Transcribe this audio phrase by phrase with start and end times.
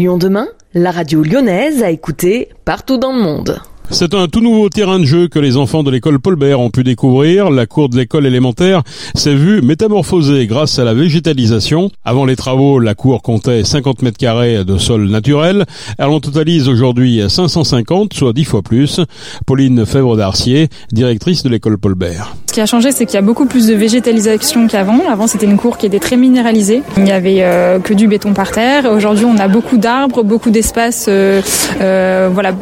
[0.00, 3.60] Lyon demain, la radio lyonnaise a écouté partout dans le monde.
[3.92, 6.70] C'est un tout nouveau terrain de jeu que les enfants de l'école Paul Bert ont
[6.70, 7.50] pu découvrir.
[7.50, 8.82] La cour de l'école élémentaire
[9.14, 11.90] s'est vue métamorphosée grâce à la végétalisation.
[12.04, 15.66] Avant les travaux, la cour comptait 50 mètres carrés de sol naturel.
[15.98, 19.00] Elle en totalise aujourd'hui 550, soit 10 fois plus.
[19.44, 22.36] Pauline Fèvre d'Arcier, directrice de l'école Paul Bert.
[22.46, 25.00] Ce qui a changé, c'est qu'il y a beaucoup plus de végétalisation qu'avant.
[25.08, 26.82] Avant, c'était une cour qui était très minéralisée.
[26.96, 28.90] Il n'y avait euh, que du béton par terre.
[28.90, 31.42] Aujourd'hui, on a beaucoup d'arbres, beaucoup d'espaces, euh,
[31.80, 32.52] euh, voilà,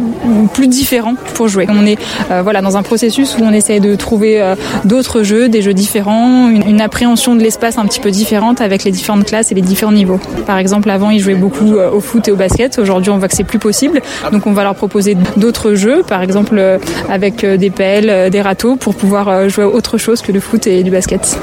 [0.52, 1.66] plus différents pour jouer.
[1.68, 1.98] On est
[2.30, 4.54] euh, voilà dans un processus où on essaie de trouver euh,
[4.84, 8.84] d'autres jeux, des jeux différents, une, une appréhension de l'espace un petit peu différente avec
[8.84, 10.20] les différentes classes et les différents niveaux.
[10.46, 12.78] Par exemple, avant ils jouaient beaucoup euh, au foot et au basket.
[12.78, 14.00] Aujourd'hui, on voit que c'est plus possible.
[14.32, 16.78] Donc, on va leur proposer d'autres jeux, par exemple
[17.08, 20.82] avec des pelles, des râteaux, pour pouvoir jouer à autre chose que le foot et
[20.82, 21.38] du basket.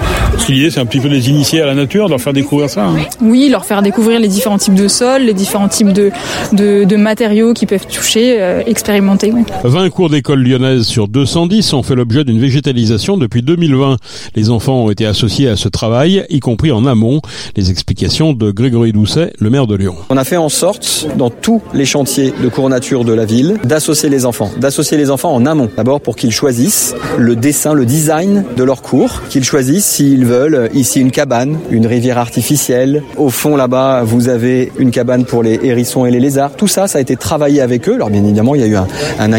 [0.50, 2.86] L'idée, c'est un petit peu les initier à la nature, leur faire découvrir ça.
[2.86, 2.96] Hein.
[3.22, 6.12] Oui, leur faire découvrir les différents types de sols, les différents types de,
[6.54, 9.32] de, de matériaux qu'ils peuvent toucher, expérimenter.
[9.34, 9.44] Oui.
[9.68, 13.98] 20 cours d'école lyonnaise sur 210 ont fait l'objet d'une végétalisation depuis 2020.
[14.36, 17.20] Les enfants ont été associés à ce travail, y compris en amont.
[17.56, 19.96] Les explications de Grégory Doucet, le maire de Lyon.
[20.10, 23.58] On a fait en sorte, dans tous les chantiers de cours nature de la ville,
[23.64, 24.52] d'associer les enfants.
[24.60, 25.70] D'associer les enfants en amont.
[25.76, 30.70] D'abord pour qu'ils choisissent le dessin, le design de leur cours, qu'ils choisissent s'ils veulent
[30.76, 33.02] ici une cabane, une rivière artificielle.
[33.18, 36.56] Au fond là-bas, vous avez une cabane pour les hérissons et les lézards.
[36.56, 37.96] Tout ça, ça a été travaillé avec eux.
[37.96, 39.34] Alors bien évidemment, il y a eu un, un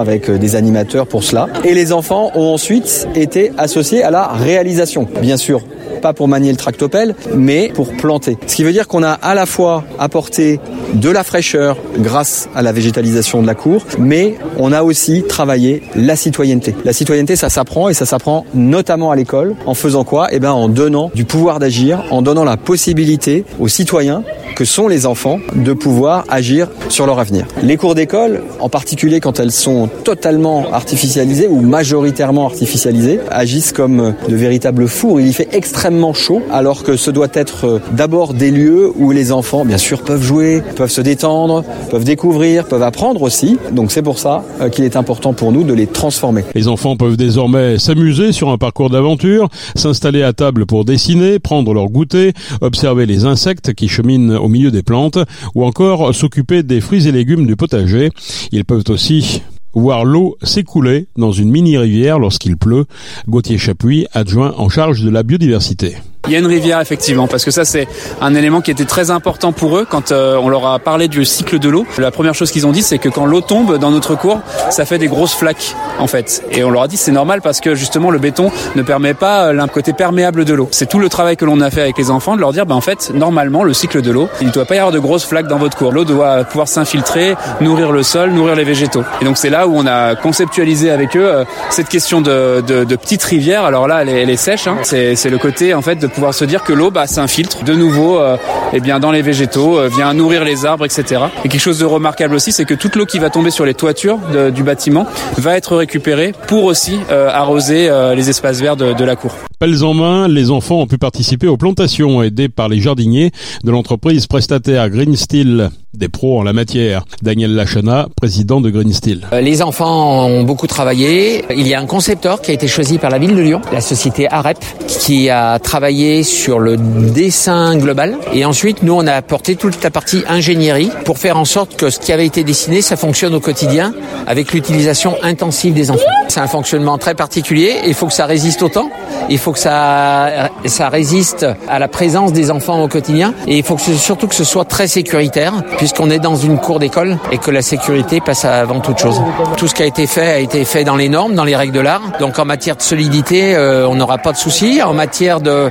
[0.00, 1.48] avec euh, des animateurs pour cela.
[1.64, 5.06] Et les enfants ont ensuite été associés à la réalisation.
[5.20, 5.62] Bien sûr,
[6.00, 8.38] pas pour manier le tractopelle, mais pour planter.
[8.46, 10.60] Ce qui veut dire qu'on a à la fois apporté
[10.94, 15.82] de la fraîcheur grâce à la végétalisation de la cour, mais on a aussi travaillé
[15.94, 16.74] la citoyenneté.
[16.84, 19.54] La citoyenneté, ça s'apprend et ça s'apprend notamment à l'école.
[19.66, 20.28] En faisant quoi?
[20.32, 24.22] Eh bien, en donnant du pouvoir d'agir, en donnant la possibilité aux citoyens
[24.56, 27.46] que sont les enfants de pouvoir agir sur leur avenir.
[27.62, 34.14] Les cours d'école, en particulier quand elles sont totalement artificialisées ou majoritairement artificialisées, agissent comme
[34.28, 35.20] de véritables fours.
[35.20, 39.32] Il y fait extrêmement chaud, alors que ce doit être d'abord des lieux où les
[39.32, 43.58] enfants, bien sûr, peuvent jouer, peuvent se détendre, peuvent découvrir, peuvent apprendre aussi.
[43.72, 46.44] Donc c'est pour ça euh, qu'il est important pour nous de les transformer.
[46.54, 51.74] Les enfants peuvent désormais s'amuser sur un parcours d'aventure, s'installer à table pour dessiner, prendre
[51.74, 55.18] leur goûter, observer les insectes qui cheminent au milieu des plantes
[55.54, 58.10] ou encore s'occuper des fruits et légumes du potager.
[58.52, 59.42] Ils peuvent aussi
[59.72, 62.86] voir l'eau s'écouler dans une mini-rivière lorsqu'il pleut.
[63.28, 65.96] Gauthier Chapuis, adjoint en charge de la biodiversité.
[66.26, 67.88] Il y a une rivière effectivement parce que ça c'est
[68.20, 71.24] un élément qui était très important pour eux quand euh, on leur a parlé du
[71.24, 71.86] cycle de l'eau.
[71.98, 74.84] La première chose qu'ils ont dit c'est que quand l'eau tombe dans notre cours, ça
[74.84, 76.44] fait des grosses flaques en fait.
[76.52, 79.46] Et on leur a dit c'est normal parce que justement le béton ne permet pas
[79.46, 80.68] euh, l'un côté perméable de l'eau.
[80.72, 82.74] C'est tout le travail que l'on a fait avec les enfants de leur dire ben
[82.74, 85.24] en fait normalement le cycle de l'eau, il ne doit pas y avoir de grosses
[85.24, 85.90] flaques dans votre cours.
[85.90, 89.04] L'eau doit pouvoir s'infiltrer, nourrir le sol, nourrir les végétaux.
[89.22, 92.84] Et donc c'est là où on a conceptualisé avec eux euh, cette question de, de,
[92.84, 93.64] de petite rivière.
[93.64, 94.76] Alors là elle est, elle est sèche, hein.
[94.82, 98.18] c'est le côté en fait de pouvoir se dire que l'eau bah, s'infiltre de nouveau
[98.18, 98.36] euh,
[98.72, 101.22] eh bien, dans les végétaux, euh, vient nourrir les arbres, etc.
[101.44, 103.74] Et quelque chose de remarquable aussi, c'est que toute l'eau qui va tomber sur les
[103.74, 105.06] toitures de, du bâtiment
[105.38, 109.32] va être récupérée pour aussi euh, arroser euh, les espaces verts de, de la cour.
[109.58, 113.30] Pelles en main, les enfants ont pu participer aux plantations aidées par les jardiniers
[113.62, 117.04] de l'entreprise prestataire Green Steel, des pros en la matière.
[117.22, 119.26] Daniel Lachana, président de Green Steel.
[119.34, 121.44] Euh, Les enfants ont beaucoup travaillé.
[121.54, 123.82] Il y a un concepteur qui a été choisi par la ville de Lyon, la
[123.82, 128.16] société AREP, qui a travaillé sur le dessin global.
[128.32, 131.90] Et ensuite, nous, on a apporté toute la partie ingénierie pour faire en sorte que
[131.90, 133.92] ce qui avait été dessiné, ça fonctionne au quotidien
[134.26, 136.02] avec l'utilisation intensive des enfants.
[136.28, 137.76] C'est un fonctionnement très particulier.
[137.86, 138.90] Il faut que ça résiste au temps.
[139.28, 143.34] Il faut que ça, ça résiste à la présence des enfants au quotidien.
[143.46, 146.58] Et il faut que ce- surtout que ce soit très sécuritaire, puisqu'on est dans une
[146.58, 149.20] cour d'école et que la sécurité passe avant toute chose.
[149.56, 151.74] Tout ce qui a été fait a été fait dans les normes, dans les règles
[151.74, 152.02] de l'art.
[152.20, 154.82] Donc en matière de solidité, euh, on n'aura pas de soucis.
[154.82, 155.70] En matière de,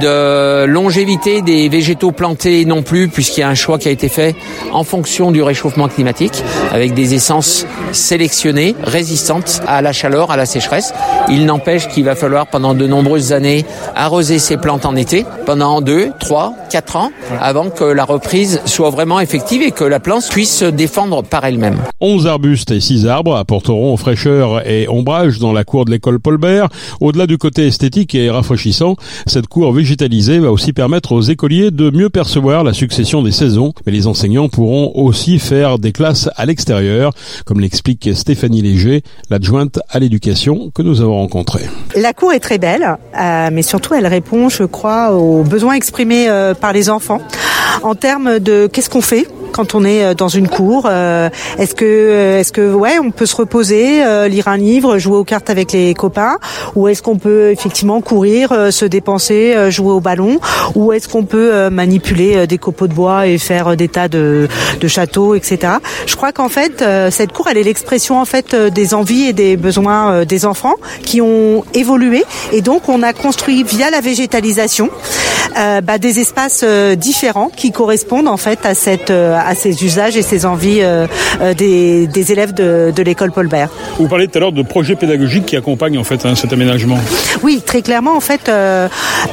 [0.00, 4.08] de longévité des végétaux plantés non plus, puisqu'il y a un choix qui a été
[4.08, 4.34] fait
[4.72, 6.42] en fonction du réchauffement climatique,
[6.72, 10.92] avec des essences sélectionnées, résistantes à la chaleur, à la sécheresse.
[11.28, 13.64] Il n'empêche qu'il va falloir pendant de nombreuses années
[13.94, 17.10] arroser ces plantes en été, pendant deux, trois, quatre ans,
[17.40, 21.44] avant que la reprise soit vraiment effective et que la plante puisse se défendre par
[21.44, 21.78] elle-même.
[22.00, 26.36] 11 arbustes et 6 arbres apporteront fraîcheur et ombrage dans la cour de l'école Paul
[26.36, 26.68] Bert.
[27.00, 28.96] Au-delà du côté esthétique et rafraîchissant,
[29.26, 33.72] cette cour végétalisée va aussi permettre aux écoliers de mieux percevoir la succession des saisons.
[33.86, 37.14] Mais les enseignants pourront aussi faire des classes à l'extérieur,
[37.46, 41.64] comme l'explique Stéphanie Léger, l'adjointe à l'éducation que nous avons rencontrée.
[41.94, 46.28] La cour est très belle, euh, mais surtout elle répond, je crois, aux besoins exprimés
[46.28, 47.22] euh, par les enfants
[47.82, 49.26] en termes de qu'est-ce qu'on fait
[49.56, 54.02] quand on est dans une cour Est-ce que, est-ce que, ouais, on peut se reposer,
[54.28, 56.36] lire un livre, jouer aux cartes avec les copains,
[56.74, 60.40] ou est-ce qu'on peut effectivement courir, se dépenser, jouer au ballon,
[60.74, 64.46] ou est-ce qu'on peut manipuler des copeaux de bois et faire des tas de,
[64.78, 65.74] de châteaux, etc.
[66.06, 69.56] Je crois qu'en fait, cette cour, elle est l'expression en fait des envies et des
[69.56, 74.90] besoins des enfants qui ont évolué, et donc on a construit via la végétalisation
[75.56, 79.84] euh, bah, des espaces euh, différents qui correspondent en fait à cette euh, à ces
[79.84, 80.82] usages et ces envies
[81.56, 83.70] des, des, élèves de, de l'école Paul Bert.
[83.98, 86.98] Vous parlez tout à l'heure de projets pédagogiques qui accompagnent en fait hein, cet aménagement.
[87.42, 88.50] Oui, très clairement en fait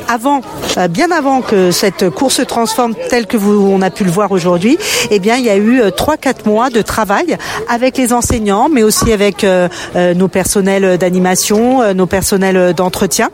[0.08, 0.42] avant
[0.90, 4.32] bien avant que cette course se transforme telle que vous on a pu le voir
[4.32, 4.78] aujourd'hui,
[5.12, 7.38] eh bien il y a eu trois quatre mois de travail
[7.70, 9.46] avec les enseignants mais aussi avec
[9.96, 13.30] nos personnels d'animation, nos personnels d'entretien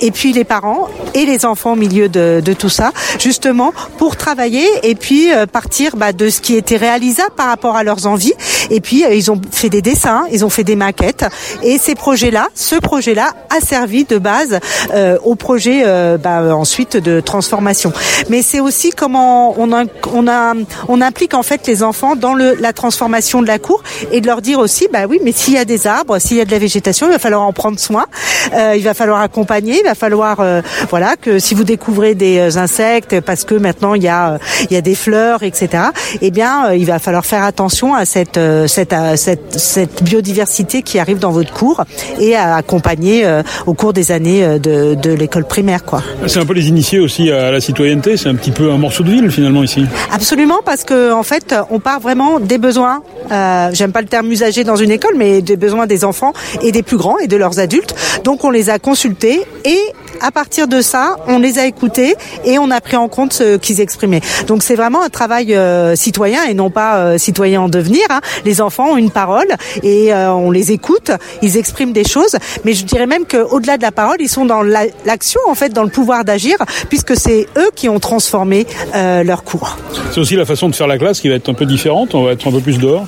[0.00, 4.66] et puis les parents et les enfants au milieu de, tout ça, justement pour travailler
[4.82, 8.34] et puis euh, partir bah, de ce qui était réalisable par rapport à leurs envies.
[8.72, 11.24] Et puis euh, ils ont fait des dessins, ils ont fait des maquettes
[11.62, 14.58] et ces projets-là, ce projet-là a servi de base
[14.92, 15.84] euh, au projet
[16.18, 17.92] bah, ensuite de transformation.
[18.28, 19.70] Mais c'est aussi comment on,
[20.12, 20.54] on, a,
[20.88, 24.26] on implique en fait les enfants dans le, la transformation de la cour et de
[24.26, 26.50] leur dire aussi, bah oui, mais s'il y a des arbres, s'il y a de
[26.50, 28.06] la végétation, il va falloir en prendre soin,
[28.74, 30.42] il va falloir accompagner, il va falloir
[30.90, 34.38] voilà que si vous découvrez des euh, insectes parce que maintenant il y a euh,
[34.70, 35.84] il y a des fleurs, etc.
[36.20, 40.98] Eh bien, euh, il va falloir faire attention à cette cette cette, cette biodiversité qui
[40.98, 41.84] arrive dans votre cours
[42.18, 43.24] et à accompagner
[43.66, 46.02] au cours des années de, de l'école primaire, quoi.
[46.26, 48.16] C'est un peu les initiés aussi à la citoyenneté.
[48.16, 49.84] C'est un petit peu un morceau de ville finalement ici.
[50.12, 53.02] Absolument, parce que en fait, on part vraiment des besoins.
[53.30, 56.32] Euh, J'aime pas le terme usagé dans une école, mais des besoins des enfants
[56.62, 57.94] et des plus grands et de leurs adultes.
[58.24, 59.78] Donc, on les a consultés et
[60.20, 62.14] à partir de ça, on les a écoutés
[62.44, 64.20] et on a pris en compte ce qu'ils exprimaient.
[64.46, 68.02] Donc c'est vraiment un travail euh, citoyen et non pas euh, citoyen en devenir.
[68.10, 68.20] Hein.
[68.44, 69.48] Les enfants ont une parole
[69.82, 71.10] et euh, on les écoute,
[71.42, 74.62] ils expriment des choses, mais je dirais même qu'au-delà de la parole, ils sont dans
[74.62, 76.56] l'action en fait, dans le pouvoir d'agir,
[76.88, 79.76] puisque c'est eux qui ont transformé leur cours.
[80.12, 82.14] C'est aussi la façon de faire la classe qui va être un peu différente.
[82.14, 83.06] On va être un peu plus dehors.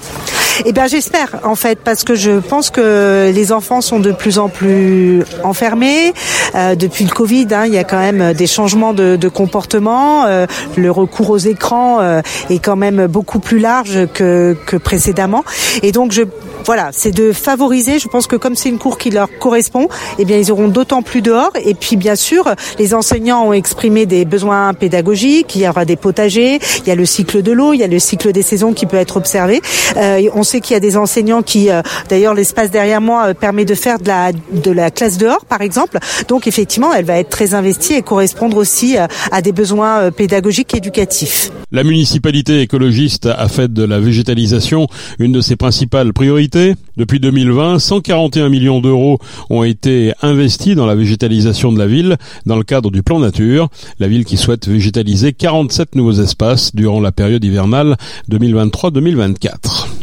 [0.65, 4.39] Eh bien, j'espère en fait, parce que je pense que les enfants sont de plus
[4.39, 6.13] en plus enfermés.
[6.55, 10.25] Euh, depuis le Covid, hein, il y a quand même des changements de, comportement.
[10.27, 10.47] Euh,
[10.77, 12.21] le recours aux écrans euh,
[12.51, 15.45] est quand même beaucoup plus large que, que précédemment.
[15.83, 16.23] Et donc, je
[16.67, 17.99] voilà, c'est de favoriser.
[17.99, 19.89] Je pense que comme c'est une cour qui leur correspond,
[20.19, 21.53] eh bien ils auront d'autant plus dehors.
[21.63, 25.55] Et puis bien sûr, les enseignants ont exprimé des besoins pédagogiques.
[25.57, 27.87] Il y aura des potagers, il y a le cycle de l'eau, il y a
[27.87, 29.61] le cycle des saisons qui peut être observé.
[29.97, 33.35] Euh, on sait qu'il y a des enseignants qui, euh, d'ailleurs, l'espace derrière moi euh,
[33.35, 35.99] permet de faire de la de la classe dehors, par exemple.
[36.29, 40.79] Donc effectivement, elle va être très investie et correspondre aussi à des besoins pédagogiques et
[40.79, 41.51] éducatifs.
[41.71, 44.87] La municipalité écologiste a fait de la végétalisation
[45.19, 46.54] une de ses principales priorités.
[46.97, 49.19] Depuis 2020, 141 millions d'euros
[49.51, 52.17] ont été investis dans la végétalisation de la ville
[52.47, 53.69] dans le cadre du plan nature.
[53.99, 57.97] La ville qui souhaite végétaliser 47 nouveaux espaces durant la période hivernale
[58.31, 59.94] 2023-2024.